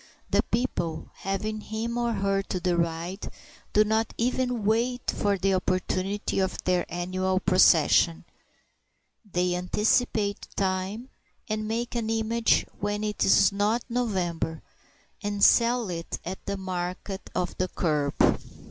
[0.31, 3.31] The people, having him or her to deride,
[3.71, 8.23] do not even wait for the opportunity of their annual procession.
[9.31, 11.09] They anticipate time,
[11.47, 14.63] and make an image when it is not November,
[15.21, 18.15] and sell it at the market of the kerb.